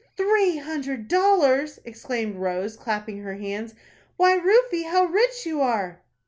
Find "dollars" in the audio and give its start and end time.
1.09-1.79